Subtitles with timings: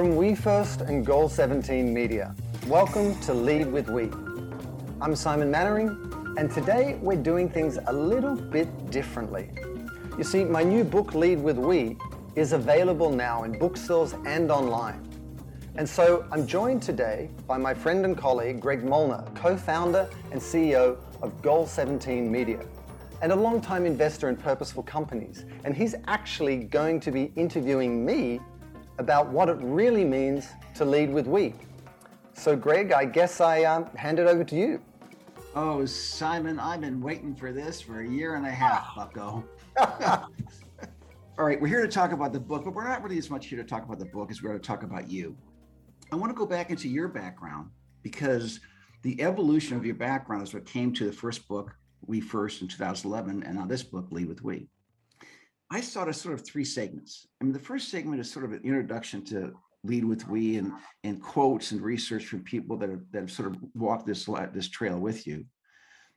[0.00, 2.34] From WeFirst and Goal 17 Media,
[2.68, 4.04] welcome to Lead with We.
[4.98, 9.50] I'm Simon Mainwaring, and today we're doing things a little bit differently.
[10.16, 11.98] You see, my new book, Lead with We,
[12.34, 15.06] is available now in bookstores and online.
[15.76, 20.40] And so I'm joined today by my friend and colleague, Greg Mollner, co founder and
[20.40, 22.64] CEO of Goal 17 Media,
[23.20, 25.44] and a long-time investor in purposeful companies.
[25.64, 28.40] And he's actually going to be interviewing me
[29.00, 31.54] about what it really means to lead with we.
[32.34, 34.80] So, Greg, I guess I um, hand it over to you.
[35.56, 39.42] Oh, Simon, I've been waiting for this for a year and a half, Bucko.
[39.78, 43.46] All right, we're here to talk about the book, but we're not really as much
[43.46, 45.34] here to talk about the book as we're to talk about you.
[46.12, 47.70] I want to go back into your background
[48.02, 48.60] because
[49.02, 51.74] the evolution of your background is what came to the first book,
[52.06, 54.68] We First in 2011, and now this book, Lead with We.
[55.70, 57.26] I saw it as sort of three segments.
[57.40, 59.52] I mean, the first segment is sort of an introduction to
[59.84, 60.72] lead with we and
[61.04, 64.68] and quotes and research from people that have, that have sort of walked this this
[64.68, 65.44] trail with you.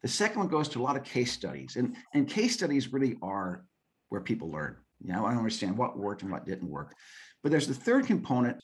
[0.01, 3.17] The second one goes to a lot of case studies, and and case studies really
[3.21, 3.65] are
[4.09, 4.77] where people learn.
[5.01, 6.93] You know, I understand what worked and what didn't work.
[7.41, 8.57] But there's the third component.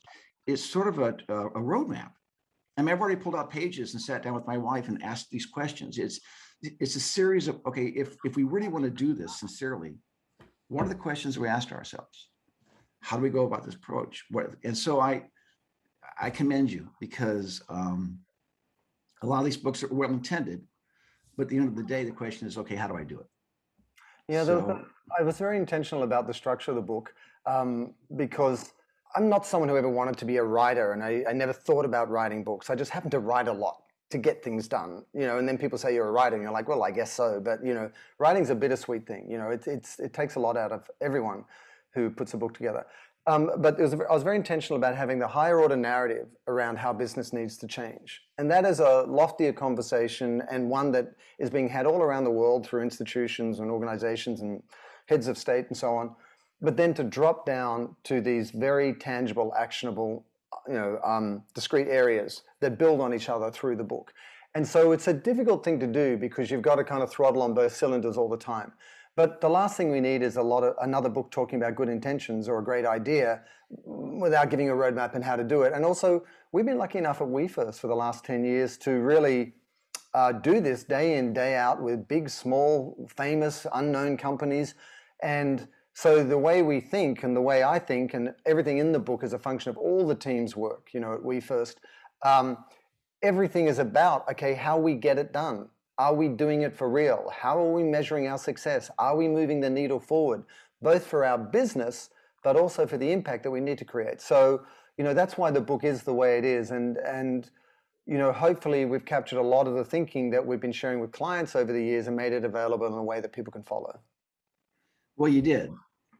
[0.47, 2.11] It's sort of a, a, a roadmap.
[2.77, 5.29] I mean, I've already pulled out pages and sat down with my wife and asked
[5.29, 5.97] these questions.
[5.97, 6.19] It's
[6.61, 9.95] it's a series of okay, if if we really want to do this sincerely,
[10.69, 12.29] what are the questions we asked ourselves?
[13.01, 14.25] how do we go about this approach?
[14.29, 15.23] What, and so I,
[16.19, 18.19] I commend you because um,
[19.21, 20.61] a lot of these books are well intended,
[21.37, 23.19] but at the end of the day, the question is, okay, how do I do
[23.19, 23.25] it?
[24.27, 24.85] Yeah, so,
[25.17, 27.13] I was very intentional about the structure of the book
[27.47, 28.73] um, because
[29.15, 31.83] I'm not someone who ever wanted to be a writer, and I, I never thought
[31.83, 32.69] about writing books.
[32.69, 35.37] I just happened to write a lot to get things done, you know.
[35.37, 37.39] And then people say you're a writer, and you're like, well, I guess so.
[37.39, 39.29] But you know, writing's a bittersweet thing.
[39.29, 41.45] You know, it, it's it takes a lot out of everyone
[41.93, 42.85] who puts a book together.
[43.27, 46.93] Um, but was, I was very intentional about having the higher order narrative around how
[46.93, 48.21] business needs to change.
[48.37, 52.31] And that is a loftier conversation and one that is being had all around the
[52.31, 54.63] world through institutions and organizations and
[55.05, 56.15] heads of state and so on.
[56.61, 60.25] But then to drop down to these very tangible, actionable,
[60.67, 64.13] you know, um, discrete areas that build on each other through the book.
[64.55, 67.41] And so it's a difficult thing to do because you've got to kind of throttle
[67.41, 68.73] on both cylinders all the time.
[69.15, 71.89] But the last thing we need is a lot of another book talking about good
[71.89, 75.73] intentions or a great idea without giving a roadmap and how to do it.
[75.73, 79.53] And also, we've been lucky enough at WeFirst for the last 10 years to really
[80.13, 84.73] uh, do this day in, day out with big, small, famous, unknown companies.
[85.21, 85.67] And
[85.99, 89.23] so the way we think and the way I think and everything in the book
[89.23, 91.75] is a function of all the team's work, you know, at WeFirst.
[92.23, 92.57] Um,
[93.21, 95.67] everything is about, okay, how we get it done
[95.99, 97.29] are we doing it for real?
[97.29, 98.89] How are we measuring our success?
[98.97, 100.45] Are we moving the needle forward,
[100.81, 102.09] both for our business,
[102.41, 104.21] but also for the impact that we need to create?
[104.21, 104.61] So,
[104.97, 106.71] you know, that's why the book is the way it is.
[106.71, 107.51] And, and,
[108.05, 111.11] you know, hopefully we've captured a lot of the thinking that we've been sharing with
[111.11, 113.99] clients over the years and made it available in a way that people can follow.
[115.17, 115.69] Well, you did.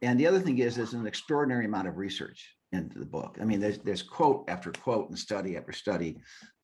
[0.02, 3.38] And the other thing is, there's an extraordinary amount of research into the book.
[3.40, 6.18] I mean, there's, there's quote after quote and study after study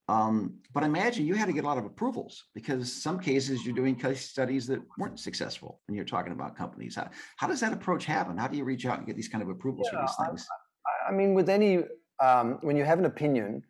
[0.09, 3.75] um, but imagine you had to get a lot of approvals because some cases you're
[3.75, 6.95] doing case studies that weren't successful and you're talking about companies.
[6.95, 8.37] How, how does that approach happen?
[8.37, 10.47] How do you reach out and get these kind of approvals yeah, for these things?
[10.85, 11.83] I, I mean, with any,
[12.21, 13.63] um, when you have an opinion,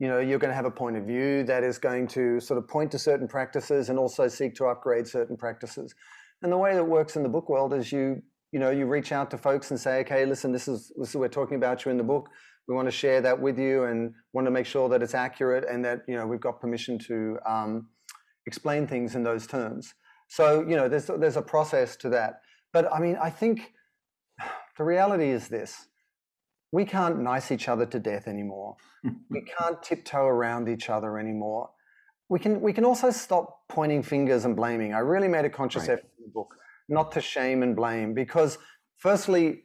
[0.00, 2.58] you know, you're going to have a point of view that is going to sort
[2.58, 5.94] of point to certain practices and also seek to upgrade certain practices.
[6.42, 9.12] And the way that works in the book world is you, you know, you reach
[9.12, 11.90] out to folks and say, okay, listen, this is, this is we're talking about you
[11.90, 12.28] in the book
[12.68, 15.64] we want to share that with you and want to make sure that it's accurate
[15.68, 17.88] and that you know we've got permission to um,
[18.46, 19.94] explain things in those terms.
[20.28, 22.40] So you know there's there's a process to that.
[22.72, 23.72] But I mean I think
[24.76, 25.86] the reality is this:
[26.72, 28.76] we can't nice each other to death anymore.
[29.30, 31.70] we can't tiptoe around each other anymore.
[32.28, 34.92] We can we can also stop pointing fingers and blaming.
[34.92, 35.98] I really made a conscious right.
[35.98, 36.56] effort in the book
[36.88, 38.58] not to shame and blame because
[38.96, 39.64] firstly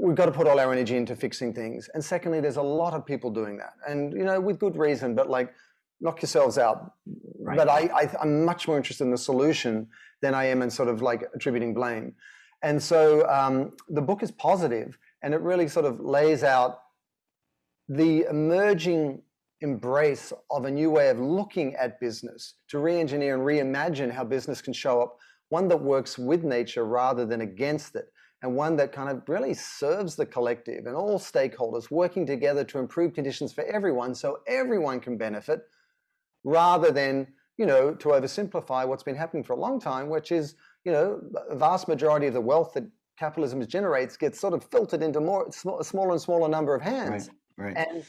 [0.00, 1.88] we've got to put all our energy into fixing things.
[1.94, 5.14] And secondly, there's a lot of people doing that, and you know, with good reason.
[5.14, 5.52] But like,
[6.00, 6.92] knock yourselves out.
[7.38, 7.56] Right.
[7.56, 9.88] But I, I, I'm much more interested in the solution
[10.22, 12.14] than I am in sort of like attributing blame.
[12.62, 16.80] And so um, the book is positive, and it really sort of lays out
[17.88, 19.22] the emerging
[19.62, 24.62] embrace of a new way of looking at business to re-engineer and reimagine how business
[24.62, 25.18] can show up
[25.50, 28.10] one that works with nature rather than against it
[28.42, 32.78] and one that kind of really serves the collective and all stakeholders working together to
[32.78, 35.60] improve conditions for everyone so everyone can benefit
[36.44, 37.26] rather than
[37.58, 40.54] you know to oversimplify what's been happening for a long time which is
[40.84, 41.20] you know
[41.50, 42.84] a vast majority of the wealth that
[43.18, 47.28] capitalism generates gets sort of filtered into more a smaller and smaller number of hands
[47.58, 47.88] right, right.
[47.88, 48.04] And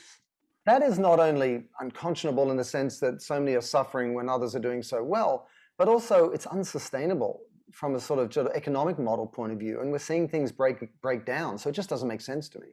[0.65, 4.55] that is not only unconscionable in the sense that so many are suffering when others
[4.55, 5.47] are doing so well,
[5.81, 7.41] but also it's unsustainable
[7.71, 9.81] from a sort of, sort of economic model point of view.
[9.81, 11.57] And we're seeing things break break down.
[11.57, 12.67] So it just doesn't make sense to me.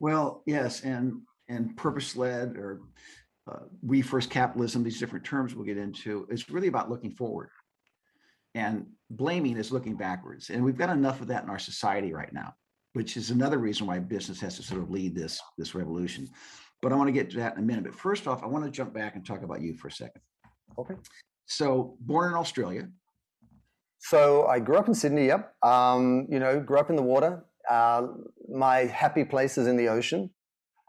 [0.00, 2.82] Well, yes, and and purpose led or
[3.50, 7.48] uh, we first capitalism, these different terms we'll get into, is really about looking forward.
[8.54, 10.50] And blaming is looking backwards.
[10.50, 12.52] And we've got enough of that in our society right now,
[12.92, 16.28] which is another reason why business has to sort of lead this, this revolution.
[16.82, 17.84] But I want to get to that in a minute.
[17.84, 20.20] But first off, I want to jump back and talk about you for a second.
[20.76, 20.96] Okay.
[21.46, 22.88] So born in Australia.
[23.98, 25.54] So I grew up in Sydney, yep.
[25.62, 27.44] Um, you know, grew up in the water.
[27.70, 28.08] Uh,
[28.52, 30.30] my happy place is in the ocean.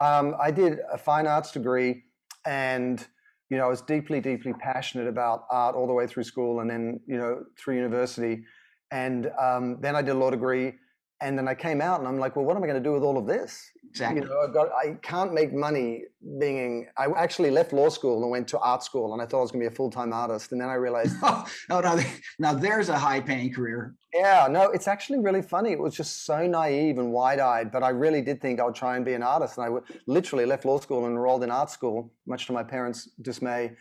[0.00, 2.02] Um, I did a fine arts degree
[2.44, 3.06] and
[3.50, 6.68] you know, I was deeply, deeply passionate about art all the way through school and
[6.68, 8.44] then, you know, through university.
[8.90, 10.74] And um, then I did a law degree.
[11.22, 12.92] And then I came out and I'm like, well, what am I going to do
[12.92, 13.70] with all of this?
[13.88, 14.20] Exactly.
[14.20, 16.04] You know, I've got, I can't make money
[16.38, 19.42] being, I actually left law school and went to art school and I thought I
[19.42, 20.52] was going to be a full-time artist.
[20.52, 21.98] And then I realized, oh, no, no,
[22.38, 23.94] now there's a high paying career.
[24.12, 25.72] Yeah, no, it's actually really funny.
[25.72, 28.74] It was just so naive and wide eyed, but I really did think I would
[28.74, 29.56] try and be an artist.
[29.56, 33.08] And I literally left law school and enrolled in art school, much to my parents'
[33.22, 33.72] dismay,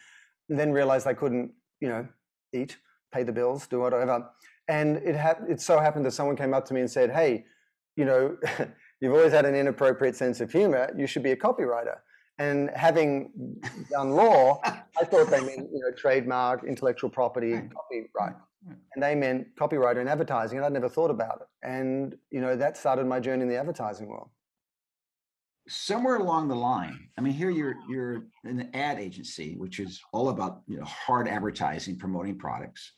[0.50, 2.08] and then realized I couldn't, you know,
[2.54, 2.78] eat,
[3.14, 4.30] pay the bills, do whatever.
[4.68, 7.46] And it, ha- it so happened that someone came up to me and said, Hey,
[7.96, 8.38] you know,
[9.00, 10.92] you've always had an inappropriate sense of humor.
[10.98, 11.98] You should be a copywriter.
[12.38, 13.32] And having
[13.90, 18.36] done law, I thought they meant, you know, trademark, intellectual property, copyright.
[18.94, 21.48] And they meant copywriter and advertising, and I'd never thought about it.
[21.68, 24.30] And, you know, that started my journey in the advertising world.
[25.68, 30.00] Somewhere along the line, I mean, here you're you're in an ad agency, which is
[30.14, 32.92] all about you know hard advertising, promoting products.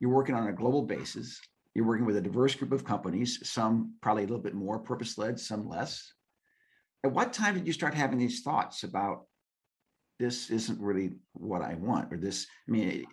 [0.00, 1.40] You're working on a global basis.
[1.74, 5.18] You're working with a diverse group of companies, some probably a little bit more purpose
[5.18, 6.12] led, some less.
[7.04, 9.26] At what time did you start having these thoughts about
[10.18, 12.46] this isn't really what I want, or this?
[12.68, 13.06] I mean,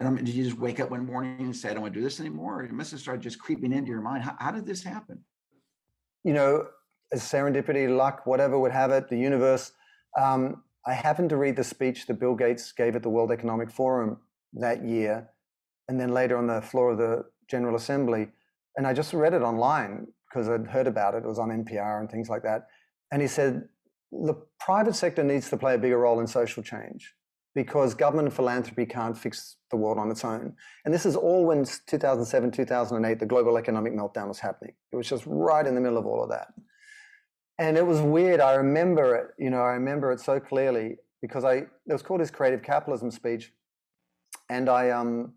[0.00, 2.00] I mean, did you just wake up one morning and say, I don't want to
[2.00, 2.60] do this anymore?
[2.60, 4.24] Or it must have started just creeping into your mind.
[4.24, 5.24] How, how did this happen?
[6.24, 6.68] You know,
[7.12, 9.72] as serendipity, luck, whatever would have it, the universe.
[10.18, 13.70] Um, I happened to read the speech that Bill Gates gave at the World Economic
[13.70, 14.18] Forum
[14.54, 15.28] that year
[15.88, 18.28] and then later on the floor of the General Assembly.
[18.76, 21.18] And I just read it online because I'd heard about it.
[21.24, 22.66] It was on NPR and things like that.
[23.12, 23.68] And he said,
[24.12, 27.14] the private sector needs to play a bigger role in social change
[27.54, 30.54] because government philanthropy can't fix the world on its own.
[30.84, 34.74] And this is all when 2007, 2008, the global economic meltdown was happening.
[34.92, 36.48] It was just right in the middle of all of that.
[37.58, 38.40] And it was weird.
[38.40, 42.20] I remember it, you know, I remember it so clearly because I, it was called
[42.20, 43.52] his creative capitalism speech.
[44.50, 45.32] And I, um,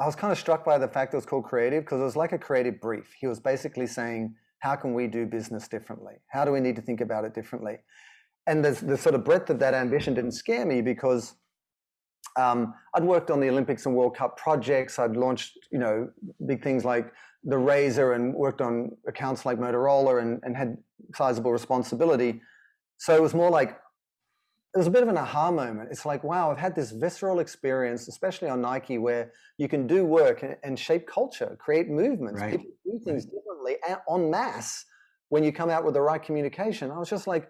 [0.00, 2.16] I was kind of struck by the fact it was called creative because it was
[2.16, 3.14] like a creative brief.
[3.18, 6.14] He was basically saying, how can we do business differently?
[6.28, 7.78] How do we need to think about it differently?
[8.46, 11.34] And the, sort of breadth of that ambition didn't scare me because
[12.36, 14.98] um, I'd worked on the Olympics and World Cup projects.
[14.98, 16.10] I'd launched, you know,
[16.46, 17.12] big things like
[17.44, 20.76] the Razr and worked on accounts like Motorola and, and had
[21.14, 22.40] sizable responsibility.
[22.98, 23.78] So it was more like
[24.74, 25.88] it was a bit of an aha moment.
[25.92, 30.04] It's like, wow, I've had this visceral experience, especially on Nike, where you can do
[30.04, 32.50] work and, and shape culture, create movements, right.
[32.50, 33.34] people do things right.
[33.34, 33.76] differently
[34.10, 34.84] en masse
[35.28, 36.90] when you come out with the right communication.
[36.90, 37.48] I was just like,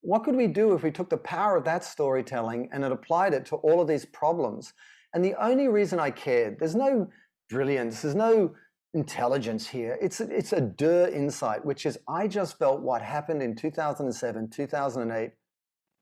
[0.00, 3.32] what could we do if we took the power of that storytelling and it applied
[3.32, 4.72] it to all of these problems?
[5.14, 7.08] And the only reason I cared, there's no
[7.48, 8.54] brilliance, there's no
[8.94, 9.96] intelligence here.
[10.02, 14.50] It's a, it's a duh insight, which is I just felt what happened in 2007,
[14.50, 15.30] 2008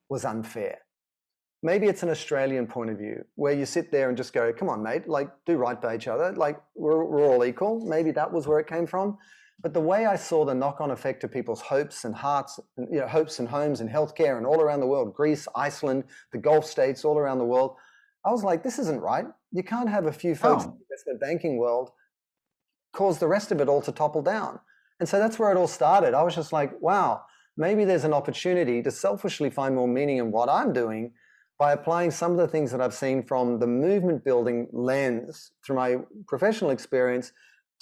[0.09, 0.79] was unfair.
[1.63, 4.69] Maybe it's an Australian point of view where you sit there and just go, come
[4.69, 6.33] on, mate, like do right by each other.
[6.33, 7.85] Like we're, we're all equal.
[7.85, 9.19] Maybe that was where it came from.
[9.61, 13.09] But the way I saw the knock-on effect to people's hopes and hearts, you know,
[13.09, 17.05] hopes and homes and healthcare and all around the world, Greece, Iceland, the Gulf states,
[17.05, 17.75] all around the world,
[18.25, 19.27] I was like, this isn't right.
[19.51, 20.69] You can't have a few folks oh.
[20.69, 21.91] in the investment banking world
[22.93, 24.61] cause the rest of it all to topple down.
[25.01, 26.15] And so that's where it all started.
[26.15, 27.23] I was just like, wow,
[27.59, 31.13] maybe there's an opportunity to selfishly find more meaning in what I'm doing
[31.59, 35.77] by applying some of the things that I've seen from the movement building lens through
[35.77, 35.97] my
[36.29, 37.33] professional experience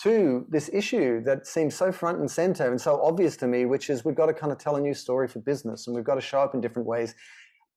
[0.02, 3.90] to this issue that seems so front and center and so obvious to me, which
[3.90, 6.14] is we've got to kind of tell a new story for business and we've got
[6.14, 7.14] to show up in different ways.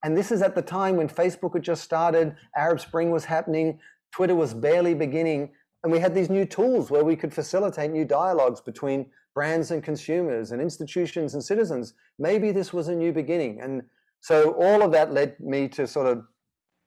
[0.03, 3.79] And this is at the time when Facebook had just started, Arab Spring was happening,
[4.13, 5.51] Twitter was barely beginning,
[5.83, 9.83] and we had these new tools where we could facilitate new dialogues between brands and
[9.83, 11.93] consumers and institutions and citizens.
[12.17, 13.61] Maybe this was a new beginning.
[13.61, 13.83] And
[14.21, 16.23] so all of that led me to sort of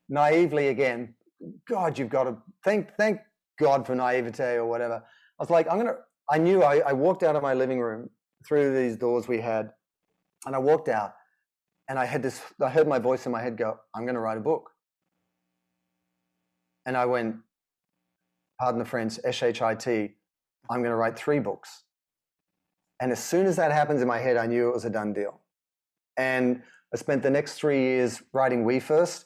[0.08, 1.14] naively again,
[1.68, 3.20] God, you've got to thank thank
[3.58, 5.02] God for naivete or whatever
[5.38, 5.96] I was like, I'm gonna.
[6.30, 8.08] I knew I, I walked out of my living room
[8.46, 9.70] through these doors we had,
[10.46, 11.14] And I walked out
[11.88, 14.38] and I had this, I heard my voice in my head go, I'm to write
[14.38, 14.70] a book.
[16.86, 17.36] And I went,
[18.60, 20.10] pardon the French, S-H-I-T,
[20.70, 21.84] I'm going to write three books.
[23.02, 25.12] And as soon as that happens in my head, I knew it was a done
[25.12, 25.40] deal.
[26.16, 26.62] And
[26.94, 29.24] I spent the next three years writing We First.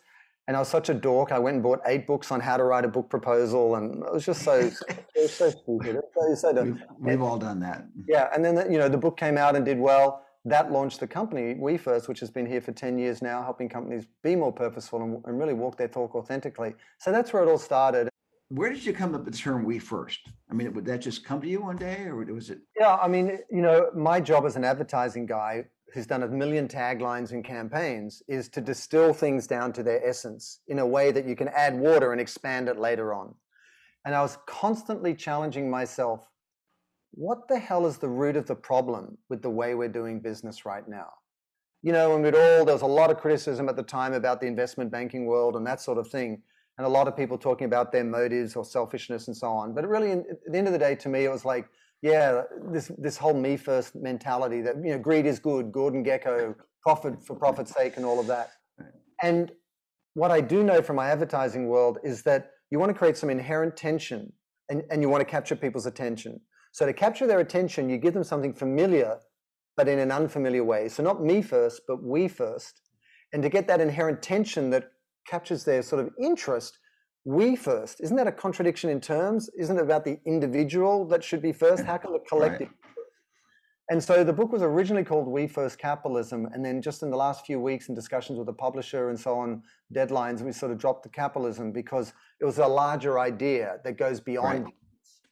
[0.48, 1.30] And I was such a dork.
[1.30, 4.12] I went and bought eight books on how to write a book proposal, and it
[4.12, 4.72] was just so it
[5.16, 5.98] was so stupid.
[6.14, 7.84] so, so we've, we've all done that.
[8.08, 10.24] Yeah, and then the, you know the book came out and did well.
[10.44, 13.68] That launched the company We First, which has been here for ten years now, helping
[13.68, 16.76] companies be more purposeful and, and really walk their talk authentically.
[16.98, 18.08] So that's where it all started.
[18.48, 20.20] Where did you come up with the term "we first?
[20.50, 22.60] I mean, would that just come to you one day, or was it?
[22.78, 26.68] Yeah, I mean, you know, my job as an advertising guy who's done a million
[26.68, 31.26] taglines and campaigns is to distill things down to their essence in a way that
[31.26, 33.34] you can add water and expand it later on.
[34.04, 36.28] And I was constantly challenging myself
[37.16, 40.66] what the hell is the root of the problem with the way we're doing business
[40.66, 41.08] right now?
[41.82, 44.40] You know, and we'd all, there was a lot of criticism at the time about
[44.40, 46.42] the investment banking world and that sort of thing.
[46.78, 49.74] And a lot of people talking about their motives or selfishness and so on.
[49.74, 51.68] But really, at the end of the day, to me, it was like,
[52.02, 56.54] yeah, this this whole me first mentality that you know greed is good, Gordon Gekko,
[56.82, 58.50] profit for profit's sake, and all of that.
[59.22, 59.50] And
[60.14, 63.30] what I do know from my advertising world is that you want to create some
[63.30, 64.32] inherent tension,
[64.68, 66.40] and, and you want to capture people's attention.
[66.72, 69.18] So to capture their attention, you give them something familiar,
[69.76, 70.88] but in an unfamiliar way.
[70.88, 72.82] So not me first, but we first.
[73.32, 74.90] And to get that inherent tension that
[75.26, 76.78] captures their sort of interest,
[77.24, 78.00] we first.
[78.00, 79.50] Isn't that a contradiction in terms?
[79.58, 81.84] Isn't it about the individual that should be first?
[81.84, 82.68] How can the collective?
[82.68, 82.76] Right.
[83.88, 86.46] And so the book was originally called We First Capitalism.
[86.52, 89.38] And then just in the last few weeks in discussions with the publisher and so
[89.38, 89.62] on,
[89.94, 94.18] deadlines, we sort of dropped the capitalism because it was a larger idea that goes
[94.18, 94.64] beyond.
[94.64, 94.74] Right.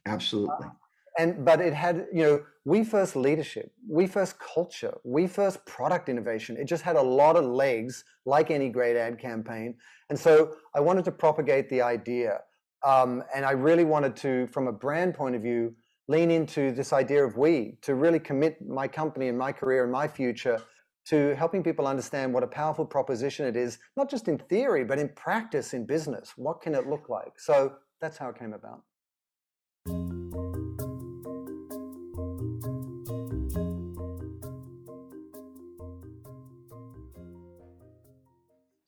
[0.06, 0.66] Absolutely.
[0.66, 0.70] Uh,
[1.18, 6.08] and but it had you know we first leadership we first culture we first product
[6.08, 6.56] innovation.
[6.56, 9.76] It just had a lot of legs like any great ad campaign.
[10.10, 12.40] And so i wanted to propagate the idea
[12.84, 15.74] um, and i really wanted to from a brand point of view
[16.08, 19.92] lean into this idea of we to really commit my company and my career and
[19.92, 20.60] my future
[21.06, 24.98] to helping people understand what a powerful proposition it is not just in theory but
[24.98, 26.32] in practice in business.
[26.36, 27.38] What can it look like?
[27.38, 28.82] So that's how it came about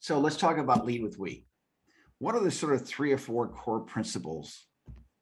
[0.06, 1.48] So let's talk about Lead with We.
[2.20, 4.66] What are the sort of three or four core principles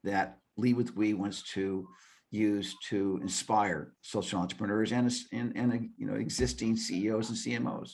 [0.02, 1.88] that Lead with We wants to
[2.30, 7.92] use to inspire social entrepreneurs and, and, and you know existing CEOs and CMOs?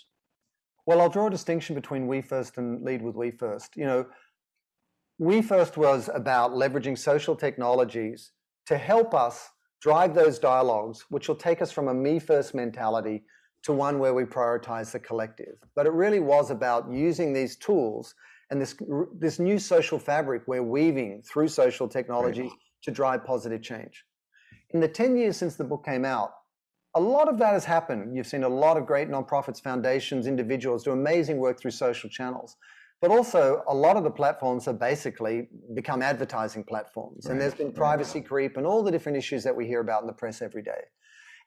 [0.84, 3.76] Well, I'll draw a distinction between We First and Lead with We First.
[3.76, 4.06] You know,
[5.20, 8.32] We First was about leveraging social technologies
[8.66, 9.48] to help us
[9.80, 13.22] drive those dialogues, which will take us from a me first mentality
[13.62, 15.56] to one where we prioritize the collective.
[15.74, 18.14] But it really was about using these tools
[18.50, 18.74] and this,
[19.18, 22.50] this new social fabric we're weaving through social technology right.
[22.82, 24.04] to drive positive change.
[24.70, 26.32] In the 10 years since the book came out,
[26.96, 28.16] a lot of that has happened.
[28.16, 32.56] You've seen a lot of great nonprofits, foundations, individuals do amazing work through social channels.
[33.00, 37.24] But also, a lot of the platforms have basically become advertising platforms.
[37.24, 37.32] Right.
[37.32, 40.06] And there's been privacy creep and all the different issues that we hear about in
[40.06, 40.82] the press every day.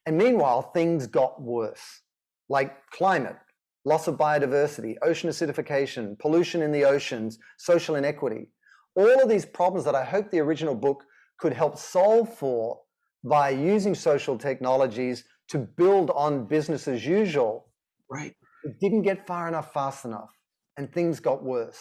[0.06, 2.02] And meanwhile, things got worse
[2.50, 3.38] like climate,
[3.86, 8.50] loss of biodiversity, ocean acidification, pollution in the oceans, social inequity.
[8.96, 11.04] All of these problems that I hope the original book
[11.40, 12.80] could help solve for
[13.24, 17.70] by using social technologies to build on business as usual.
[18.10, 18.36] Right.
[18.64, 20.32] It didn't get far enough fast enough,
[20.78, 21.80] and things got worse.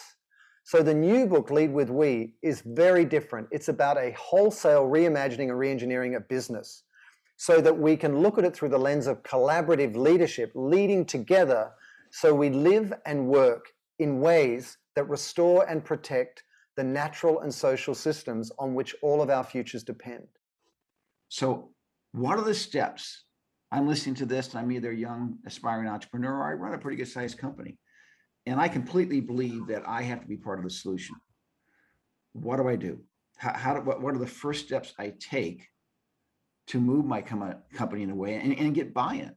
[0.64, 3.48] So the new book, Lead with We, is very different.
[3.50, 6.84] It's about a wholesale reimagining and reengineering of business
[7.42, 11.72] so that we can look at it through the lens of collaborative leadership, leading together
[12.12, 13.64] so we live and work
[13.98, 16.44] in ways that restore and protect
[16.76, 20.28] the natural and social systems on which all of our futures depend.
[21.30, 21.70] So,
[22.12, 23.24] what are the steps?
[23.72, 26.78] I'm listening to this, and I'm either a young aspiring entrepreneur or I run a
[26.78, 27.76] pretty good sized company.
[28.46, 31.16] And I completely believe that I have to be part of the solution.
[32.34, 33.00] What do I do?
[33.36, 35.66] How, how do, what, what are the first steps I take
[36.68, 39.34] to move my com- company in a way and, and get buy-in?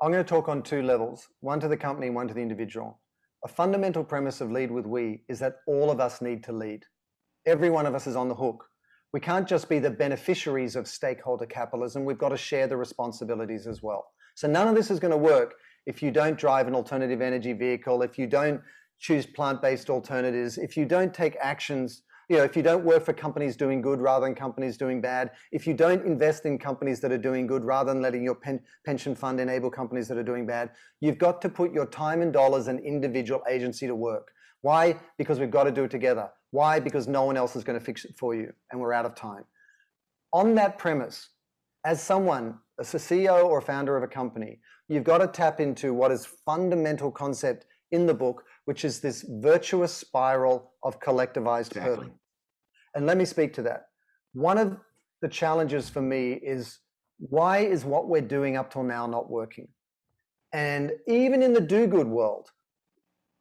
[0.00, 3.00] I'm going to talk on two levels, one to the company, one to the individual.
[3.44, 6.84] A fundamental premise of Lead with We is that all of us need to lead.
[7.46, 8.64] Every one of us is on the hook.
[9.12, 12.04] We can't just be the beneficiaries of stakeholder capitalism.
[12.04, 14.06] We've got to share the responsibilities as well.
[14.34, 15.54] So none of this is going to work
[15.86, 18.60] if you don't drive an alternative energy vehicle, if you don't
[19.00, 23.12] choose plant-based alternatives, if you don't take actions you know, if you don't work for
[23.12, 27.12] companies doing good rather than companies doing bad, if you don't invest in companies that
[27.12, 30.46] are doing good rather than letting your pen, pension fund enable companies that are doing
[30.46, 30.70] bad,
[31.02, 34.32] you've got to put your time and dollars and individual agency to work.
[34.62, 34.98] Why?
[35.18, 36.30] Because we've got to do it together.
[36.52, 36.80] Why?
[36.80, 39.14] Because no one else is going to fix it for you and we're out of
[39.14, 39.44] time.
[40.32, 41.28] On that premise,
[41.84, 44.58] as someone, as a CEO or founder of a company,
[44.88, 49.22] you've got to tap into what is fundamental concept in the book, which is this
[49.28, 51.96] virtuous spiral of collectivized exactly.
[51.96, 52.18] purpose.
[52.94, 53.86] And let me speak to that.
[54.32, 54.76] One of
[55.20, 56.78] the challenges for me is
[57.18, 59.68] why is what we're doing up till now not working?
[60.52, 62.50] And even in the do good world,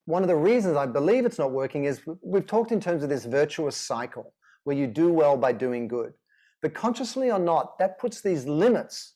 [0.05, 3.10] one of the reasons I believe it's not working is we've talked in terms of
[3.10, 6.13] this virtuous cycle where you do well by doing good.
[6.62, 9.15] But consciously or not, that puts these limits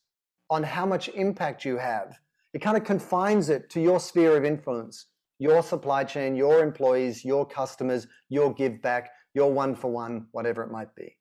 [0.50, 2.18] on how much impact you have.
[2.54, 5.08] It kind of confines it to your sphere of influence,
[5.40, 10.64] your supply chain, your employees, your customers, your give back, your one for one, whatever
[10.64, 11.18] it might be.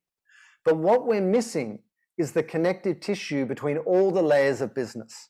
[0.63, 1.79] But what we're missing
[2.17, 5.29] is the connective tissue between all the layers of business.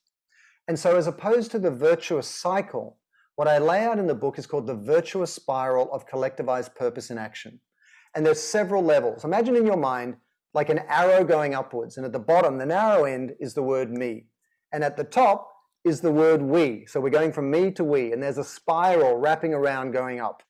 [0.68, 2.98] And so, as opposed to the virtuous cycle,
[3.36, 7.10] what I lay out in the book is called the virtuous spiral of collectivized purpose
[7.10, 7.60] in action.
[8.15, 9.25] And there's several levels.
[9.25, 10.15] Imagine in your mind
[10.54, 11.98] like an arrow going upwards.
[11.98, 14.27] And at the bottom, the narrow end is the word me.
[14.72, 15.51] And at the top
[15.84, 16.86] is the word we.
[16.88, 18.13] So we're going from me to we.
[18.13, 20.42] And there's a spiral wrapping around going up.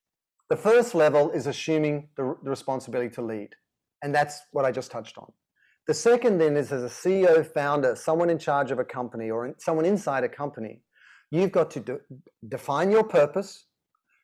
[0.49, 3.55] The first level is assuming the, the responsibility to lead.
[4.03, 5.31] And that's what I just touched on.
[5.87, 9.47] The second then is as a CEO, founder, someone in charge of a company or
[9.47, 10.81] in, someone inside a company,
[11.31, 11.99] you've got to de-
[12.47, 13.65] define your purpose.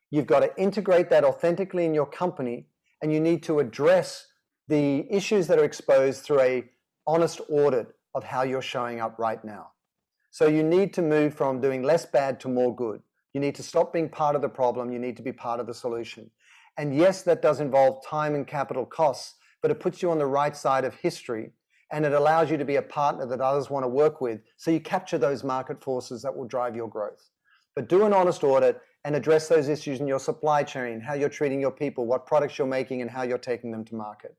[0.10, 2.68] You've got to integrate that authentically in your company
[3.01, 4.28] and you need to address
[4.68, 6.63] the issues that are exposed through a
[7.08, 9.72] honest audit of how you're showing up right now.
[10.32, 13.01] So you need to move from doing less bad to more good.
[13.34, 14.92] You need to stop being part of the problem.
[14.92, 16.30] You need to be part of the solution.
[16.78, 20.26] And yes, that does involve time and capital costs, but it puts you on the
[20.26, 21.52] right side of history
[21.92, 24.42] and it allows you to be a partner that others want to work with.
[24.55, 27.29] So you capture those market forces that will drive your growth.
[27.75, 31.29] But do an honest audit and address those issues in your supply chain, how you're
[31.29, 34.36] treating your people, what products you're making, and how you're taking them to market.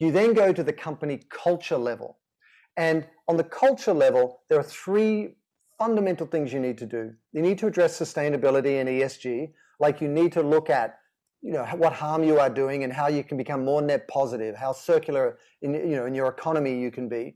[0.00, 2.18] You then go to the company culture level.
[2.76, 5.36] And on the culture level, there are three
[5.82, 7.12] fundamental things you need to do.
[7.32, 10.98] You need to address sustainability and ESG, like you need to look at
[11.44, 14.54] you know what harm you are doing and how you can become more net positive,
[14.54, 17.34] how circular in you know in your economy you can be.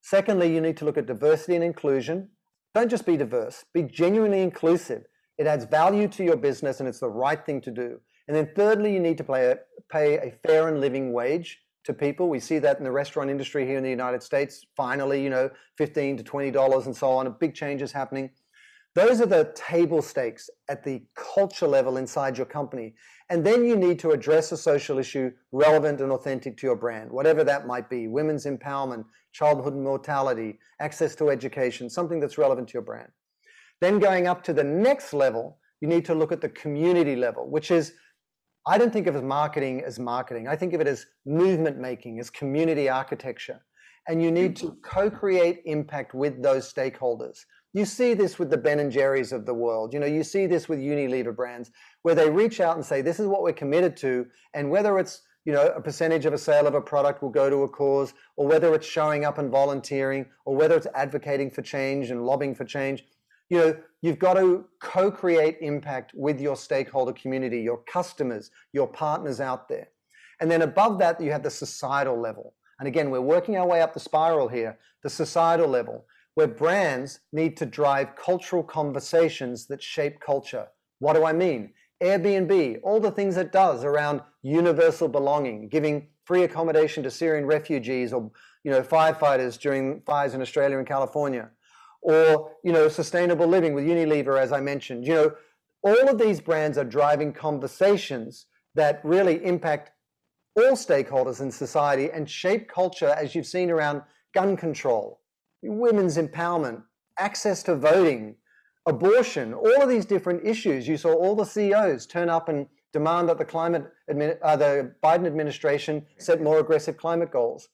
[0.00, 2.30] Secondly, you need to look at diversity and inclusion.
[2.74, 5.02] Don't just be diverse, be genuinely inclusive.
[5.36, 8.00] It adds value to your business and it's the right thing to do.
[8.26, 9.56] And then thirdly, you need to a,
[9.92, 12.28] pay a fair and living wage to people.
[12.28, 14.66] We see that in the restaurant industry here in the United States.
[14.76, 17.26] Finally, you know, 15 to 20 dollars and so on.
[17.26, 18.30] A big change is happening.
[18.94, 22.94] Those are the table stakes at the culture level inside your company.
[23.28, 27.10] And then you need to address a social issue relevant and authentic to your brand,
[27.10, 32.74] whatever that might be women's empowerment, childhood mortality, access to education, something that's relevant to
[32.74, 33.08] your brand.
[33.80, 37.50] Then going up to the next level, you need to look at the community level,
[37.50, 37.94] which is
[38.66, 40.48] I don't think of marketing as marketing.
[40.48, 43.60] I think of it as movement making, as community architecture.
[44.08, 47.44] And you need to co-create impact with those stakeholders.
[47.74, 49.92] You see this with the Ben and Jerry's of the world.
[49.92, 51.70] You know, you see this with Unilever brands
[52.02, 54.26] where they reach out and say, this is what we're committed to.
[54.54, 57.50] And whether it's, you know, a percentage of a sale of a product will go
[57.50, 61.60] to a cause, or whether it's showing up and volunteering, or whether it's advocating for
[61.62, 63.04] change and lobbying for change,
[63.50, 69.40] you know, you've got to co-create impact with your stakeholder community, your customers, your partners
[69.40, 69.88] out there.
[70.40, 72.54] And then above that, you have the societal level.
[72.78, 77.20] And again, we're working our way up the spiral here, the societal level, where brands
[77.32, 80.66] need to drive cultural conversations that shape culture.
[80.98, 81.72] What do I mean?
[82.02, 88.12] Airbnb, all the things it does around universal belonging, giving free accommodation to Syrian refugees
[88.12, 88.30] or
[88.64, 91.50] you know firefighters during fires in Australia and California
[92.04, 95.06] or you know sustainable living with Unilever, as I mentioned.
[95.06, 95.32] You know,
[95.82, 99.90] all of these brands are driving conversations that really impact
[100.56, 104.02] all stakeholders in society and shape culture, as you've seen around
[104.34, 105.20] gun control,
[105.62, 106.82] women's empowerment,
[107.18, 108.36] access to voting,
[108.86, 110.86] abortion, all of these different issues.
[110.86, 115.26] You saw all the CEOs turn up and demand that the climate uh, the Biden
[115.26, 117.68] administration set more aggressive climate goals.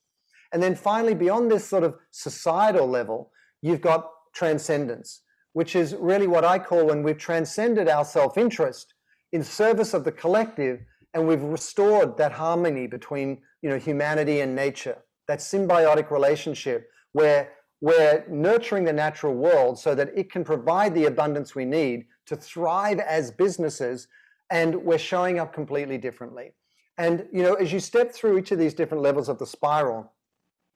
[0.53, 3.31] And then finally, beyond this sort of societal level,
[3.63, 8.95] you've got transcendence, which is really what I call when we've transcended our self interest
[9.33, 10.81] in service of the collective
[11.15, 17.53] and we've restored that harmony between you know, humanity and nature, that symbiotic relationship where
[17.81, 22.37] we're nurturing the natural world so that it can provide the abundance we need to
[22.37, 24.07] thrive as businesses
[24.51, 26.53] and we're showing up completely differently.
[26.99, 30.13] And you know, as you step through each of these different levels of the spiral,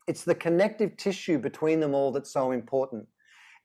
[0.07, 3.07] it's the connective tissue between them all that's so important.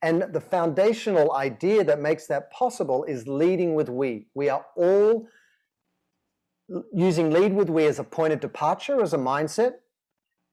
[0.01, 4.27] And the foundational idea that makes that possible is leading with we.
[4.33, 5.27] We are all
[6.93, 9.73] using lead with we as a point of departure, as a mindset,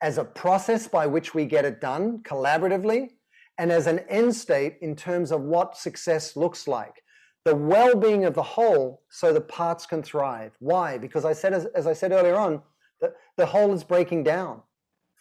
[0.02, 3.11] as a process by which we get it done collaboratively,
[3.59, 7.02] and as an end state in terms of what success looks like.
[7.44, 10.52] The well-being of the whole so the parts can thrive.
[10.59, 10.98] Why?
[10.98, 12.61] Because I said, as, as I said earlier on,
[13.00, 14.62] that the whole is breaking down.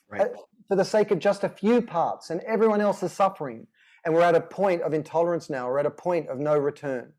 [0.09, 0.21] Right.
[0.21, 0.27] Uh,
[0.67, 3.67] for the sake of just a few parts, and everyone else is suffering.
[4.05, 7.11] And we're at a point of intolerance now, we're at a point of no return.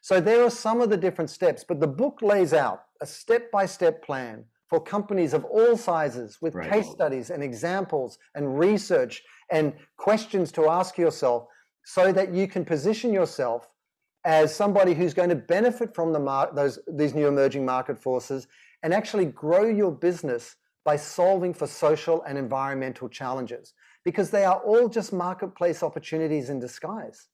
[0.00, 3.50] So there are some of the different steps, but the book lays out a step
[3.50, 6.70] by step plan for companies of all sizes with right.
[6.70, 11.46] case studies and examples and research and questions to ask yourself
[11.84, 13.68] so that you can position yourself
[14.24, 18.46] as somebody who's going to benefit from the mar- those these new emerging market forces
[18.82, 23.74] and actually grow your business by solving for social and environmental challenges
[24.04, 27.28] because they are all just marketplace opportunities in disguise.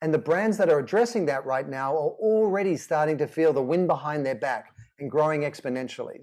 [0.00, 3.62] And the brands that are addressing that right now are already starting to feel the
[3.62, 6.20] wind behind their back and growing exponentially.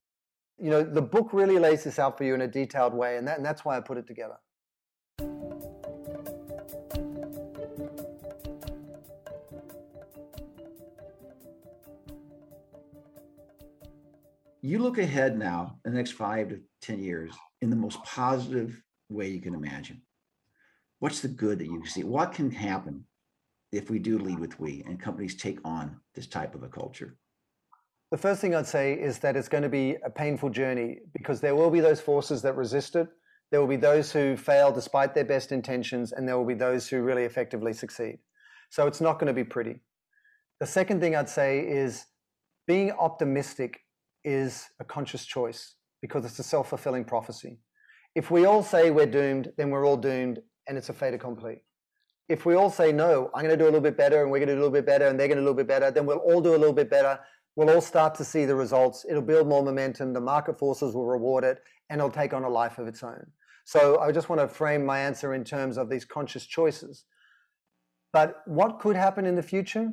[0.57, 3.27] You know, the book really lays this out for you in a detailed way, and,
[3.27, 4.35] that, and that's why I put it together.
[14.61, 17.31] You look ahead now, the next five to 10 years,
[17.61, 20.01] in the most positive way you can imagine.
[20.99, 22.03] What's the good that you can see?
[22.03, 23.05] What can happen
[23.71, 27.17] if we do lead with we and companies take on this type of a culture?
[28.11, 31.41] The first thing I'd say is that it's going to be a painful journey because
[31.41, 33.07] there will be those forces that resist it.
[33.51, 36.87] There will be those who fail despite their best intentions, and there will be those
[36.87, 38.19] who really effectively succeed.
[38.69, 39.81] So it's not going to be pretty.
[40.59, 42.05] The second thing I'd say is
[42.67, 43.81] being optimistic
[44.23, 47.59] is a conscious choice because it's a self fulfilling prophecy.
[48.15, 51.63] If we all say we're doomed, then we're all doomed and it's a fait accompli.
[52.27, 54.39] If we all say, no, I'm going to do a little bit better and we're
[54.39, 55.67] going to do a little bit better and they're going to do a little bit
[55.67, 57.19] better, then we'll all do a little bit better.
[57.55, 59.05] We'll all start to see the results.
[59.09, 60.13] It'll build more momentum.
[60.13, 63.25] The market forces will reward it and it'll take on a life of its own.
[63.65, 67.05] So I just want to frame my answer in terms of these conscious choices.
[68.11, 69.91] But what could happen in the future?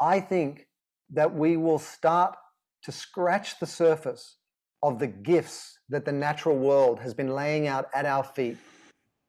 [0.00, 0.66] I think
[1.10, 2.36] that we will start
[2.82, 4.36] to scratch the surface
[4.82, 8.56] of the gifts that the natural world has been laying out at our feet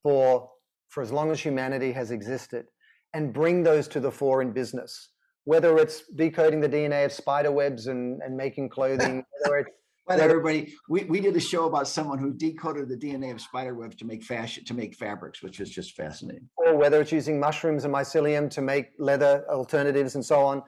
[0.03, 0.49] for,
[0.89, 2.65] for as long as humanity has existed
[3.13, 5.09] and bring those to the fore in business.
[5.45, 10.73] Whether it's decoding the DNA of spider webs and, and making clothing, whether it's everybody,
[10.89, 14.05] we, we did a show about someone who decoded the DNA of spider webs to
[14.05, 16.49] make fashion to make fabrics, which is just fascinating.
[16.57, 20.63] Or whether it's using mushrooms and mycelium to make leather alternatives and so on.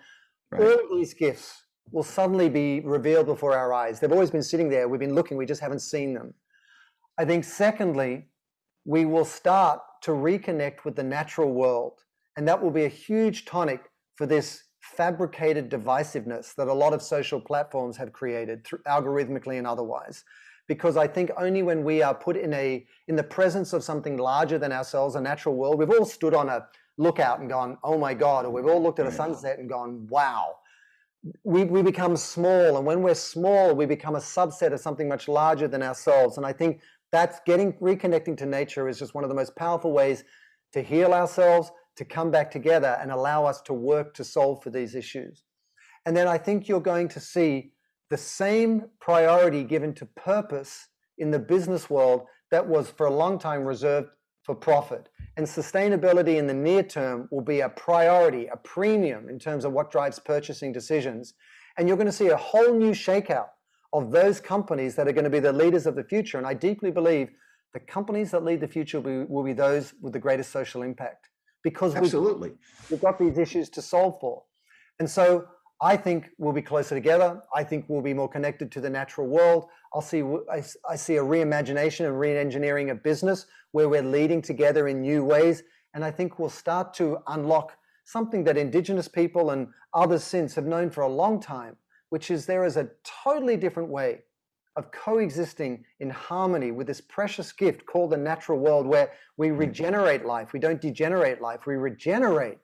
[0.52, 0.62] Right.
[0.62, 1.54] All these gifts
[1.92, 4.00] will suddenly be revealed before our eyes.
[4.00, 4.88] They've always been sitting there.
[4.88, 6.34] We've been looking, we just haven't seen them.
[7.18, 8.28] I think, secondly,
[8.86, 12.00] we will start to reconnect with the natural world.
[12.38, 13.82] And that will be a huge tonic
[14.16, 20.24] for this fabricated divisiveness that a lot of social platforms have created, algorithmically and otherwise.
[20.68, 24.18] Because I think only when we are put in a in the presence of something
[24.18, 27.98] larger than ourselves, a natural world, we've all stood on a lookout and gone, oh
[27.98, 30.59] my God, or we've all looked at a sunset and gone, wow
[31.44, 32.78] we, we become small.
[32.78, 36.38] And when we're small, we become a subset of something much larger than ourselves.
[36.38, 39.92] And I think that's getting reconnecting to nature is just one of the most powerful
[39.92, 40.24] ways
[40.74, 44.70] to heal ourselves, to come back together and allow us to work to solve for
[44.70, 45.44] these issues.
[46.06, 47.72] And then I think you're going to see
[48.10, 53.38] the same priority given to purpose in the business world that was for a long
[53.38, 54.10] time reserved
[54.50, 55.10] for profit.
[55.38, 59.74] And sustainability in the near term will be a priority, a premium in terms of
[59.74, 61.36] what drives purchasing decisions.
[61.78, 63.50] And you're going to see a whole new shakeout
[63.94, 66.40] of those companies that are going to be the leaders of the future.
[66.40, 67.30] And I deeply believe
[67.76, 70.82] the companies that lead the future will be, will be those with the greatest social
[70.82, 71.30] impact
[71.62, 72.50] because Absolutely.
[72.50, 74.42] We've, we've got these issues to solve for.
[74.98, 75.46] And so
[75.82, 77.42] I think we'll be closer together.
[77.56, 79.68] I think we'll be more connected to the natural world.
[79.94, 84.90] I'll see, I, I see a reimagination and re-engineering of business where we're leading together
[84.90, 85.64] in new ways.
[85.94, 90.66] And I think we'll start to unlock something that indigenous people and others since have
[90.66, 91.78] known for a long time,
[92.10, 92.90] which is there is a
[93.24, 94.24] totally different way
[94.76, 99.58] of coexisting in harmony with this precious gift called the natural world where we hmm.
[99.58, 100.52] regenerate life.
[100.54, 101.66] We don't degenerate life.
[101.66, 102.58] We regenerate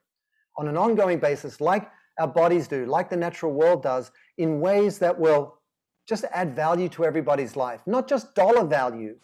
[0.58, 5.00] on an ongoing basis like our bodies do, like the natural world does, in ways
[5.00, 5.60] that will
[6.08, 7.82] just add value to everybody's life.
[7.86, 9.16] Not just dollar value,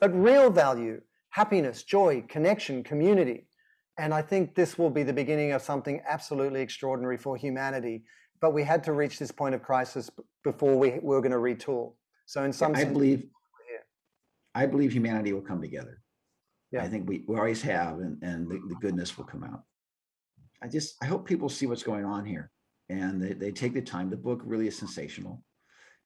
[0.00, 3.46] but real value, happiness, joy, connection, community.
[3.98, 8.04] And I think this will be the beginning of something absolutely extraordinary for humanity.
[8.40, 10.10] but we had to reach this point of crisis
[10.44, 11.94] before we, we were going to retool.
[12.26, 13.24] So in some I sense, believe,
[14.54, 16.02] I believe humanity will come together.
[16.72, 16.82] Yeah.
[16.82, 19.62] I think we, we always have, and, and the, the goodness will come out.
[20.62, 22.50] I just, I hope people see what's going on here
[22.88, 24.10] and they, they take the time.
[24.10, 25.42] The book really is sensational.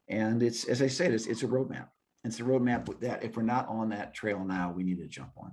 [0.09, 1.89] And it's, as I said, it's, it's a roadmap.
[2.25, 5.31] It's a roadmap that if we're not on that trail now, we need to jump
[5.37, 5.53] on.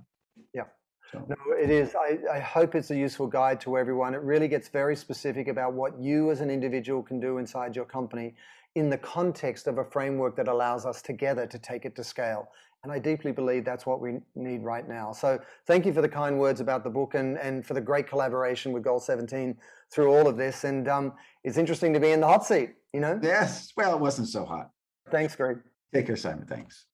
[0.52, 0.64] Yeah.
[1.12, 1.94] So, No, it is.
[1.94, 4.14] I, I hope it's a useful guide to everyone.
[4.14, 7.86] It really gets very specific about what you as an individual can do inside your
[7.86, 8.34] company
[8.74, 12.48] in the context of a framework that allows us together to take it to scale.
[12.84, 15.12] And I deeply believe that's what we need right now.
[15.12, 18.06] So thank you for the kind words about the book and, and for the great
[18.06, 19.56] collaboration with Goal 17
[19.90, 20.62] through all of this.
[20.62, 21.12] And um,
[21.42, 23.18] it's interesting to be in the hot seat, you know?
[23.22, 24.70] yes, well, it wasn't so hot.
[25.10, 25.58] Thanks, Greg.
[25.92, 26.46] Take care, Simon.
[26.46, 26.84] Thanks.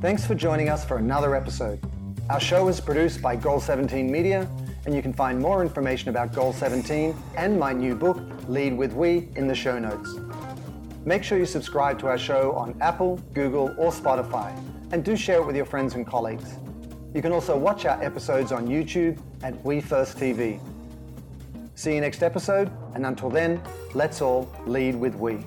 [0.00, 1.80] Thanks for joining us for another episode.
[2.28, 4.48] Our show is produced by Goal 17 Media,
[4.86, 8.92] and you can find more information about Goal 17 and my new book, Lead with
[8.92, 10.29] We, in the show notes.
[11.04, 14.54] Make sure you subscribe to our show on Apple, Google, or Spotify,
[14.92, 16.56] and do share it with your friends and colleagues.
[17.14, 20.60] You can also watch our episodes on YouTube at We TV.
[21.74, 23.62] See you next episode, and until then,
[23.94, 25.38] let's all lead with we.